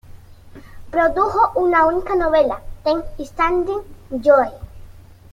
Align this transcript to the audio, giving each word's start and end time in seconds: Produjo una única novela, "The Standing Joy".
Produjo 0.89 1.51
una 1.59 1.85
única 1.85 2.15
novela, 2.15 2.59
"The 2.83 3.23
Standing 3.23 3.83
Joy". 4.19 4.49